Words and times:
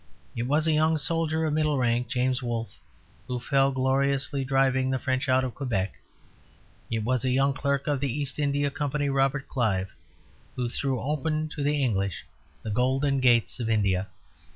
It 0.35 0.47
was 0.47 0.65
a 0.65 0.71
young 0.71 0.97
soldier 0.97 1.45
of 1.45 1.53
middle 1.53 1.77
rank, 1.77 2.07
James 2.07 2.41
Wolfe, 2.41 2.79
who 3.27 3.39
fell 3.39 3.71
gloriously 3.71 4.43
driving 4.43 4.89
the 4.89 4.97
French 4.97 5.29
out 5.29 5.43
of 5.43 5.53
Quebec; 5.53 5.93
it 6.89 7.03
was 7.03 7.23
a 7.23 7.29
young 7.29 7.53
clerk 7.53 7.85
of 7.85 7.99
the 7.99 8.11
East 8.11 8.39
India 8.39 8.71
Company, 8.71 9.09
Robert 9.09 9.47
Clive, 9.47 9.91
who 10.55 10.69
threw 10.69 10.99
open 10.99 11.49
to 11.49 11.61
the 11.61 11.79
English 11.83 12.25
the 12.63 12.71
golden 12.71 13.19
gates 13.19 13.59
of 13.59 13.69
India. 13.69 14.07